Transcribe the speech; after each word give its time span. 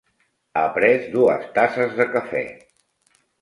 Ha 0.61 0.63
pres 0.77 1.05
dues 1.17 1.45
tasses 1.59 1.93
de 2.01 2.09
cafè. 2.17 2.43